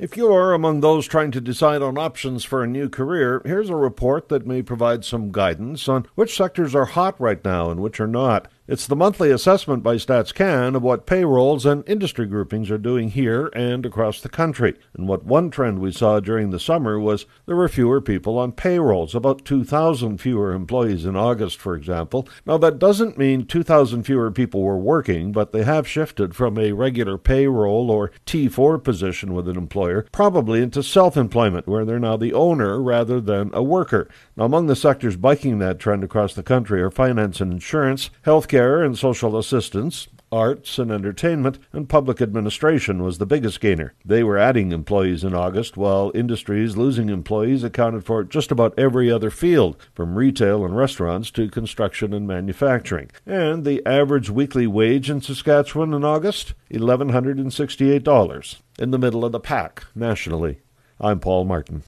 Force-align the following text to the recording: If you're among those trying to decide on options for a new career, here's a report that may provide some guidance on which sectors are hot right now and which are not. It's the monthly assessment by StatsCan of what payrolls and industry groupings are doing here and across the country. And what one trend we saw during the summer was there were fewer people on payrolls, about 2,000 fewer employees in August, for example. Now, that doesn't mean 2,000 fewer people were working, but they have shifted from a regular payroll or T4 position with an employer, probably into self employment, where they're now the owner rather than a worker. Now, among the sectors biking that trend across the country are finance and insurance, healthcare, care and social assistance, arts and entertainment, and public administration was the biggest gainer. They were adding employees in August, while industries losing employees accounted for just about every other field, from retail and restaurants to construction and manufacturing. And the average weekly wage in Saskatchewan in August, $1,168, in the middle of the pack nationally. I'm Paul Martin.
If 0.00 0.16
you're 0.16 0.54
among 0.54 0.80
those 0.80 1.06
trying 1.06 1.30
to 1.32 1.42
decide 1.42 1.82
on 1.82 1.98
options 1.98 2.42
for 2.42 2.62
a 2.64 2.66
new 2.66 2.88
career, 2.88 3.42
here's 3.44 3.68
a 3.68 3.76
report 3.76 4.30
that 4.30 4.46
may 4.46 4.62
provide 4.62 5.04
some 5.04 5.30
guidance 5.30 5.90
on 5.90 6.06
which 6.14 6.34
sectors 6.34 6.74
are 6.74 6.86
hot 6.86 7.20
right 7.20 7.44
now 7.44 7.70
and 7.70 7.80
which 7.80 8.00
are 8.00 8.06
not. 8.06 8.48
It's 8.70 8.86
the 8.86 8.94
monthly 8.94 9.32
assessment 9.32 9.82
by 9.82 9.96
StatsCan 9.96 10.76
of 10.76 10.82
what 10.84 11.04
payrolls 11.04 11.66
and 11.66 11.82
industry 11.88 12.24
groupings 12.24 12.70
are 12.70 12.78
doing 12.78 13.10
here 13.10 13.50
and 13.52 13.84
across 13.84 14.20
the 14.20 14.28
country. 14.28 14.76
And 14.96 15.08
what 15.08 15.24
one 15.24 15.50
trend 15.50 15.80
we 15.80 15.90
saw 15.90 16.20
during 16.20 16.50
the 16.50 16.60
summer 16.60 16.96
was 16.96 17.26
there 17.46 17.56
were 17.56 17.66
fewer 17.66 18.00
people 18.00 18.38
on 18.38 18.52
payrolls, 18.52 19.12
about 19.12 19.44
2,000 19.44 20.18
fewer 20.18 20.52
employees 20.52 21.04
in 21.04 21.16
August, 21.16 21.58
for 21.58 21.74
example. 21.74 22.28
Now, 22.46 22.58
that 22.58 22.78
doesn't 22.78 23.18
mean 23.18 23.44
2,000 23.44 24.04
fewer 24.04 24.30
people 24.30 24.62
were 24.62 24.78
working, 24.78 25.32
but 25.32 25.50
they 25.50 25.64
have 25.64 25.88
shifted 25.88 26.36
from 26.36 26.56
a 26.56 26.70
regular 26.70 27.18
payroll 27.18 27.90
or 27.90 28.12
T4 28.24 28.84
position 28.84 29.34
with 29.34 29.48
an 29.48 29.56
employer, 29.56 30.06
probably 30.12 30.62
into 30.62 30.84
self 30.84 31.16
employment, 31.16 31.66
where 31.66 31.84
they're 31.84 31.98
now 31.98 32.16
the 32.16 32.34
owner 32.34 32.80
rather 32.80 33.20
than 33.20 33.50
a 33.52 33.64
worker. 33.64 34.08
Now, 34.36 34.44
among 34.44 34.68
the 34.68 34.76
sectors 34.76 35.16
biking 35.16 35.58
that 35.58 35.80
trend 35.80 36.04
across 36.04 36.34
the 36.34 36.44
country 36.44 36.80
are 36.80 36.92
finance 36.92 37.40
and 37.40 37.52
insurance, 37.52 38.10
healthcare, 38.24 38.59
care 38.60 38.82
and 38.82 38.98
social 38.98 39.38
assistance, 39.38 40.06
arts 40.30 40.78
and 40.78 40.92
entertainment, 40.92 41.58
and 41.72 41.88
public 41.88 42.20
administration 42.20 43.02
was 43.02 43.16
the 43.16 43.24
biggest 43.24 43.58
gainer. 43.58 43.94
They 44.04 44.22
were 44.22 44.36
adding 44.36 44.70
employees 44.70 45.24
in 45.24 45.34
August, 45.34 45.78
while 45.78 46.12
industries 46.14 46.76
losing 46.76 47.08
employees 47.08 47.64
accounted 47.64 48.04
for 48.04 48.22
just 48.22 48.52
about 48.52 48.78
every 48.78 49.10
other 49.10 49.30
field, 49.30 49.78
from 49.94 50.14
retail 50.14 50.62
and 50.62 50.76
restaurants 50.76 51.30
to 51.30 51.48
construction 51.48 52.12
and 52.12 52.26
manufacturing. 52.28 53.10
And 53.24 53.64
the 53.64 53.80
average 53.86 54.28
weekly 54.28 54.66
wage 54.66 55.08
in 55.08 55.22
Saskatchewan 55.22 55.94
in 55.94 56.04
August, 56.04 56.52
$1,168, 56.70 58.56
in 58.78 58.90
the 58.90 58.98
middle 58.98 59.24
of 59.24 59.32
the 59.32 59.40
pack 59.40 59.86
nationally. 59.94 60.60
I'm 61.00 61.18
Paul 61.18 61.46
Martin. 61.46 61.78